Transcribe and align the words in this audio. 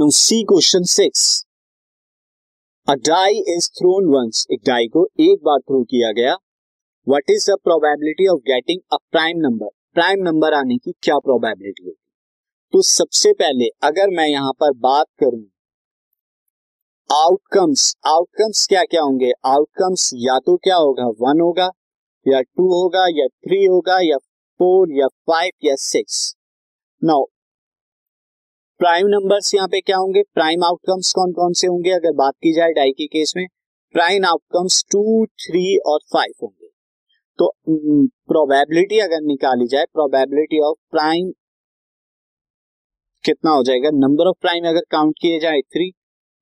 No 0.00 0.10
C 0.10 0.42
question 0.42 0.82
six 0.82 1.22
a 2.88 2.94
die 2.94 3.32
is 3.48 3.68
thrown 3.70 4.04
once 4.06 4.46
एक 4.52 4.60
die 4.66 4.86
को 4.86 5.06
एक 5.20 5.40
बार 5.44 5.58
थ्रो 5.58 5.82
किया 5.84 6.12
गया. 6.12 6.34
What 7.08 7.30
is 7.30 7.50
the 7.50 7.54
probability 7.64 8.26
of 8.26 8.38
getting 8.40 8.80
a 8.92 8.96
prime 9.10 9.38
number 9.38 9.68
prime 9.94 10.22
number 10.22 10.54
आने 10.54 10.76
की 10.76 10.92
क्या 11.02 11.18
प्रोबेबिलिटी 11.18 11.84
होगी? 11.84 11.96
तो 12.72 12.82
सबसे 12.82 13.32
पहले 13.32 13.68
अगर 13.82 14.10
मैं 14.10 14.26
यहाँ 14.26 14.52
पर 14.52 14.72
बात 14.72 15.06
करूँ 15.20 15.42
आउटकम्स 17.10 17.96
आउटकम्स 18.06 18.66
क्या 18.66 18.84
क्या 18.84 19.02
होंगे? 19.02 19.32
आउटकम्स 19.44 20.10
या 20.14 20.38
तो 20.38 20.56
क्या 20.56 20.76
होगा? 20.76 21.08
वन 21.20 21.40
होगा, 21.40 21.70
या 22.28 22.40
टू 22.40 22.70
होगा, 22.72 23.06
या 23.08 23.26
थ्री 23.26 23.64
होगा, 23.64 24.00
या 24.00 24.16
फोर 24.60 24.88
या 24.92 25.06
फाइव 25.06 25.50
या 25.64 25.74
सिक्स 25.74 26.36
नाउ 27.04 27.24
प्राइम 28.80 29.06
नंबर्स 29.06 29.54
यहाँ 29.54 29.68
पे 29.68 29.80
क्या 29.80 29.96
होंगे? 29.96 30.22
प्राइम 30.34 30.62
आउटकम्स 30.64 31.12
कौन 31.12 31.32
कौन 31.32 31.52
से 31.52 31.66
होंगे? 31.66 31.90
अगर 31.90 32.12
बात 32.16 32.34
की 32.42 32.52
जाए 32.52 32.72
डाई 32.72 32.90
के 32.90 33.06
केस 33.06 33.32
में 33.36 33.46
प्राइम 33.94 34.24
आउटकम्स 34.24 34.82
टू 34.92 35.02
थ्री 35.42 35.64
और 35.86 35.98
फाइव 36.12 36.32
होंगे। 36.42 36.68
तो 37.38 37.48
प्रोबेबिलिटी 38.28 38.98
अगर 38.98 39.20
निकाली 39.22 39.66
जाए 39.66 39.84
प्रोबेबिलिटी 39.92 40.60
ऑफ़ 40.60 40.78
प्राइम 40.90 41.30
कितना 43.24 43.50
हो 43.50 43.62
जाएगा? 43.62 43.90
नंबर 43.94 44.28
ऑफ़ 44.28 44.36
प्राइम 44.40 44.68
अगर 44.68 44.84
काउंट 44.90 45.14
किए 45.20 45.38
जाए 45.40 45.60
थ्री 45.60 45.90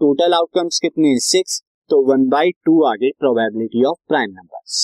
टोटल 0.00 0.34
आउटकम्स 0.34 0.78
कितने? 0.78 1.16
सिक्स 1.20 1.62
तो 1.90 2.02
वन 2.10 2.28
बाई 2.28 2.50
टू 2.64 2.82
आ 2.84 2.94
गई 2.94 3.10
probability 3.18 3.84
of 3.84 3.98
prime 4.08 4.30
numbers 4.30 4.83